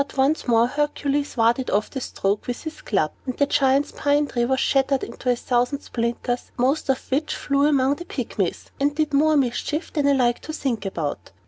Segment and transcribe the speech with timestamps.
[0.03, 4.25] But once more Hercules warded off the stroke with his club, and the Giant's pine
[4.25, 8.95] tree was shattered into a thousand splinters, most of which flew among the Pygmies, and
[8.95, 11.29] did them more mischief than I like to think about.